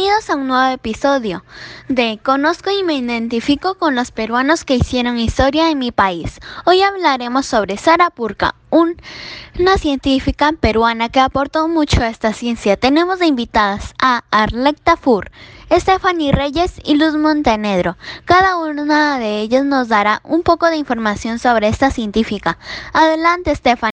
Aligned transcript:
Bienvenidos 0.00 0.30
a 0.30 0.36
un 0.36 0.48
nuevo 0.48 0.72
episodio 0.72 1.44
de 1.88 2.18
Conozco 2.22 2.70
y 2.70 2.82
me 2.82 2.94
identifico 2.94 3.74
con 3.74 3.94
los 3.94 4.12
peruanos 4.12 4.64
que 4.64 4.76
hicieron 4.76 5.18
historia 5.18 5.70
en 5.70 5.78
mi 5.78 5.92
país. 5.92 6.40
Hoy 6.64 6.80
hablaremos 6.80 7.44
sobre 7.44 7.76
Sara 7.76 8.08
Purka, 8.08 8.54
una 8.70 9.76
científica 9.76 10.52
peruana 10.58 11.10
que 11.10 11.20
aportó 11.20 11.68
mucho 11.68 12.00
a 12.00 12.08
esta 12.08 12.32
ciencia. 12.32 12.78
Tenemos 12.78 13.18
de 13.18 13.26
invitadas 13.26 13.92
a 14.00 14.24
Arlecta 14.30 14.96
Fur, 14.96 15.30
Stephanie 15.70 16.32
Reyes 16.32 16.80
y 16.82 16.96
Luz 16.96 17.14
Montenegro. 17.16 17.98
Cada 18.24 18.56
una 18.56 19.18
de 19.18 19.40
ellas 19.40 19.66
nos 19.66 19.88
dará 19.88 20.22
un 20.24 20.42
poco 20.42 20.70
de 20.70 20.76
información 20.76 21.38
sobre 21.38 21.68
esta 21.68 21.90
científica. 21.90 22.56
Adelante, 22.94 23.54
Stephanie. 23.54 23.92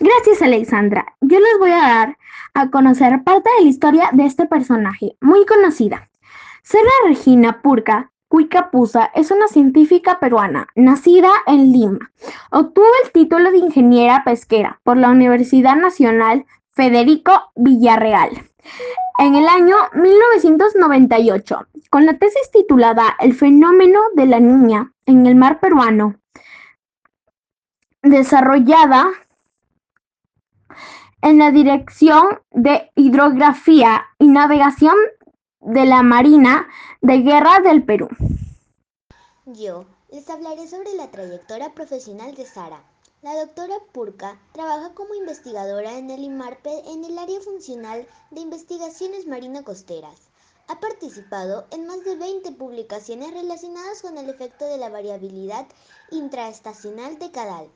Gracias, 0.00 0.42
Alexandra. 0.42 1.06
Yo 1.20 1.38
les 1.38 1.58
voy 1.60 1.70
a 1.70 1.78
dar 1.78 2.16
a 2.54 2.70
conocer 2.70 3.22
parte 3.24 3.50
de 3.58 3.64
la 3.64 3.70
historia 3.70 4.10
de 4.12 4.24
este 4.26 4.46
personaje 4.46 5.16
muy 5.20 5.44
conocida. 5.44 6.08
Sara 6.62 6.90
Regina 7.06 7.60
Purca 7.60 8.10
Cuicapuza 8.28 9.10
es 9.14 9.30
una 9.30 9.46
científica 9.48 10.18
peruana, 10.18 10.66
nacida 10.74 11.30
en 11.46 11.72
Lima. 11.72 12.10
Obtuvo 12.50 12.86
el 13.04 13.12
título 13.12 13.50
de 13.52 13.58
ingeniera 13.58 14.24
pesquera 14.24 14.80
por 14.82 14.96
la 14.96 15.10
Universidad 15.10 15.76
Nacional 15.76 16.44
Federico 16.72 17.52
Villarreal 17.54 18.30
en 19.18 19.36
el 19.36 19.46
año 19.46 19.76
1998, 19.94 21.66
con 21.90 22.06
la 22.06 22.14
tesis 22.14 22.50
titulada 22.52 23.14
El 23.20 23.34
fenómeno 23.34 24.00
de 24.14 24.26
la 24.26 24.40
niña 24.40 24.92
en 25.06 25.26
el 25.26 25.36
mar 25.36 25.60
peruano, 25.60 26.16
desarrollada 28.02 29.06
en 31.24 31.38
la 31.38 31.50
Dirección 31.50 32.38
de 32.50 32.92
Hidrografía 32.96 34.04
y 34.18 34.28
Navegación 34.28 34.94
de 35.60 35.86
la 35.86 36.02
Marina 36.02 36.68
de 37.00 37.20
Guerra 37.20 37.60
del 37.60 37.82
Perú. 37.82 38.08
Yo 39.46 39.86
les 40.10 40.28
hablaré 40.28 40.68
sobre 40.68 40.92
la 40.92 41.10
trayectoria 41.10 41.72
profesional 41.72 42.34
de 42.34 42.44
Sara. 42.44 42.84
La 43.22 43.34
doctora 43.40 43.74
Purka 43.92 44.38
trabaja 44.52 44.92
como 44.92 45.14
investigadora 45.14 45.96
en 45.96 46.10
el 46.10 46.24
IMARPE 46.24 46.90
en 46.92 47.04
el 47.04 47.18
área 47.18 47.40
funcional 47.40 48.06
de 48.30 48.40
investigaciones 48.42 49.26
marino-costeras. 49.26 50.28
Ha 50.68 50.78
participado 50.78 51.66
en 51.70 51.86
más 51.86 52.04
de 52.04 52.16
20 52.16 52.52
publicaciones 52.52 53.32
relacionadas 53.32 54.02
con 54.02 54.18
el 54.18 54.28
efecto 54.28 54.66
de 54.66 54.76
la 54.76 54.90
variabilidad 54.90 55.66
intraestacional 56.10 57.18
decadal 57.18 57.70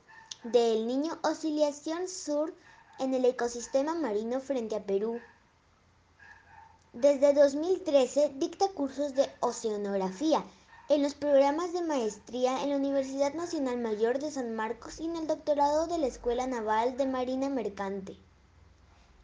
del 0.44 0.86
Niño 0.86 1.18
Oscilación 1.22 2.08
Sur 2.08 2.52
en 2.98 3.14
el 3.14 3.24
ecosistema 3.24 3.94
marino 3.94 4.40
frente 4.40 4.76
a 4.76 4.82
Perú. 4.82 5.20
Desde 6.92 7.32
2013 7.32 8.32
dicta 8.36 8.68
cursos 8.68 9.14
de 9.14 9.30
oceanografía 9.40 10.44
en 10.88 11.02
los 11.02 11.14
programas 11.14 11.72
de 11.72 11.82
maestría 11.82 12.62
en 12.62 12.70
la 12.70 12.76
Universidad 12.76 13.34
Nacional 13.34 13.78
Mayor 13.78 14.18
de 14.18 14.30
San 14.30 14.56
Marcos 14.56 15.00
y 15.00 15.04
en 15.04 15.16
el 15.16 15.26
doctorado 15.26 15.86
de 15.86 15.98
la 15.98 16.06
Escuela 16.06 16.46
Naval 16.46 16.96
de 16.96 17.06
Marina 17.06 17.48
Mercante. 17.48 18.16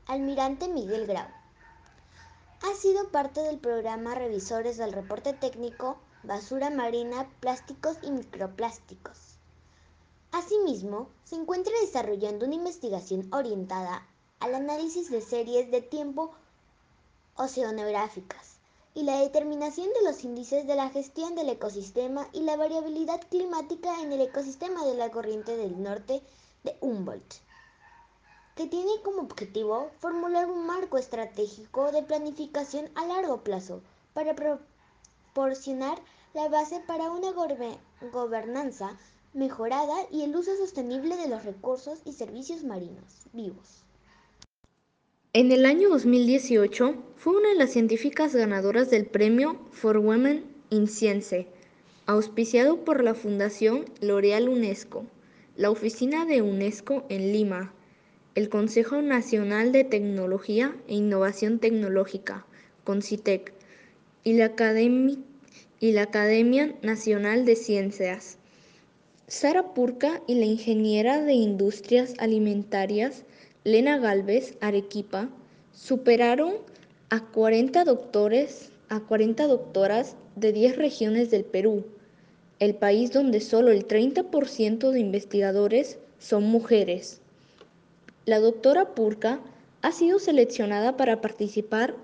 Almirante 0.07 0.69
Miguel 0.69 1.07
Grau. 1.07 1.27
Ha 2.63 2.75
sido 2.77 3.09
parte 3.11 3.41
del 3.41 3.59
programa 3.59 4.15
Revisores 4.15 4.77
del 4.77 4.93
Reporte 4.93 5.33
Técnico 5.33 5.99
Basura 6.23 6.71
Marina, 6.71 7.29
Plásticos 7.41 7.97
y 8.03 8.11
Microplásticos 8.11 9.34
Asimismo, 10.35 11.11
se 11.23 11.37
encuentra 11.37 11.73
desarrollando 11.81 12.45
una 12.45 12.57
investigación 12.57 13.33
orientada 13.33 14.05
al 14.41 14.57
análisis 14.57 15.09
de 15.09 15.21
series 15.21 15.71
de 15.71 15.81
tiempo 15.81 16.33
oceanográficas 17.37 18.57
y 18.97 19.05
la 19.05 19.21
determinación 19.21 19.87
de 19.93 20.03
los 20.03 20.25
índices 20.25 20.67
de 20.67 20.75
la 20.75 20.91
gestión 20.91 21.37
del 21.37 21.51
ecosistema 21.51 22.27
y 22.33 22.41
la 22.41 22.57
variabilidad 22.57 23.21
climática 23.31 24.01
en 24.01 24.11
el 24.11 24.23
ecosistema 24.23 24.85
de 24.85 24.97
la 24.97 25.13
corriente 25.13 25.57
del 25.57 25.81
norte 25.81 26.21
de 26.65 26.77
Humboldt, 26.81 27.35
que 28.57 28.67
tiene 28.67 28.91
como 29.05 29.23
objetivo 29.23 29.93
formular 30.01 30.51
un 30.51 30.67
marco 30.67 30.99
estratégico 30.99 31.93
de 31.93 32.03
planificación 32.03 32.91
a 32.97 33.07
largo 33.07 33.45
plazo 33.45 33.83
para 34.15 34.35
proporcionar 34.35 35.97
la 36.33 36.49
base 36.49 36.81
para 36.81 37.13
una 37.13 37.31
gobernanza 38.11 38.99
mejorada 39.35 39.95
y 40.11 40.23
el 40.23 40.35
uso 40.35 40.57
sostenible 40.57 41.17
de 41.17 41.29
los 41.29 41.45
recursos 41.45 42.01
y 42.05 42.13
servicios 42.13 42.65
marinos 42.65 43.27
vivos. 43.33 43.85
En 45.33 45.51
el 45.51 45.67
año 45.67 45.89
2018 45.89 46.95
fue 47.17 47.37
una 47.37 47.49
de 47.49 47.57
las 47.57 47.71
científicas 47.71 48.35
ganadoras 48.35 48.91
del 48.91 49.07
premio 49.07 49.59
For 49.73 49.99
Women 49.99 50.45
in 50.71 50.87
Science, 50.87 51.49
auspiciado 52.07 52.85
por 52.85 53.03
la 53.03 53.15
Fundación 53.15 53.85
L'Oreal 54.01 54.49
UNESCO, 54.49 55.05
la 55.57 55.71
Oficina 55.71 56.25
de 56.25 56.41
UNESCO 56.41 57.05
en 57.09 57.33
Lima, 57.33 57.75
el 58.37 58.49
Consejo 58.49 59.03
Nacional 59.03 59.73
de 59.73 59.85
Tecnología 59.85 60.77
e 60.89 60.95
Innovación 60.95 61.59
Tecnológica, 61.59 62.47
CONCITEC, 62.85 63.53
y 64.25 64.33
la, 64.35 64.53
y 65.81 65.93
la 65.93 66.03
Academia 66.03 66.75
Nacional 66.83 67.45
de 67.45 67.57
Ciencias. 67.57 68.39
Sara 69.27 69.73
Purca 69.73 70.21
y 70.27 70.35
la 70.35 70.45
ingeniera 70.45 71.23
de 71.23 71.33
Industrias 71.33 72.13
Alimentarias 72.19 73.25
Lena 73.65 73.97
Galvez 73.97 74.59
Arequipa 74.61 75.31
superaron 75.73 76.57
a 77.09 77.25
40 77.31 77.85
doctores, 77.85 78.71
a 78.91 79.01
40 79.01 79.47
doctoras 79.47 80.17
de 80.37 80.53
10 80.53 80.77
regiones 80.77 81.31
del 81.31 81.47
Perú, 81.47 81.87
el 82.59 82.75
país 82.75 83.13
donde 83.13 83.41
solo 83.41 83.71
el 83.71 83.89
30% 83.89 84.91
de 84.91 85.01
investigadores 85.01 85.99
son 86.19 86.45
mujeres. 86.45 87.23
La 88.27 88.41
doctora 88.41 88.95
Purca 88.95 89.41
ha 89.81 89.93
sido 89.93 90.19
seleccionada 90.19 90.99
para 90.99 91.23
participar 91.23 91.95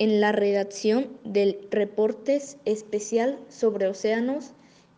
en 0.00 0.20
la 0.20 0.32
redacción 0.32 1.06
del 1.22 1.56
Reportes 1.70 2.56
Especial 2.64 3.38
sobre 3.48 3.86
Océanos 3.86 4.54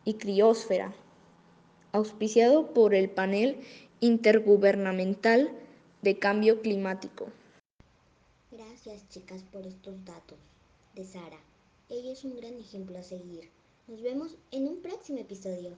y 0.07 0.15
Criósfera 0.15 0.95
auspiciado 1.97 2.73
por 2.73 2.95
el 2.95 3.11
Panel 3.11 3.57
Intergubernamental 4.01 5.51
de 6.03 6.19
Cambio 6.19 6.61
Climático. 6.61 7.29
Gracias 8.51 9.09
chicas 9.09 9.43
por 9.51 9.67
estos 9.67 10.05
datos 10.05 10.39
de 10.95 11.05
Sara. 11.05 11.41
Ella 11.89 12.13
es 12.13 12.25
un 12.25 12.37
gran 12.37 12.55
ejemplo 12.59 12.99
a 12.99 13.03
seguir. 13.03 13.51
Nos 13.89 14.03
vemos 14.03 14.37
en 14.51 14.69
un 14.69 14.83
próximo 14.83 15.19
episodio. 15.19 15.77